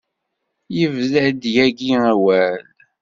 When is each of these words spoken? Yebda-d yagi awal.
Yebda-d 0.77 1.43
yagi 1.55 1.91
awal. 2.11 2.63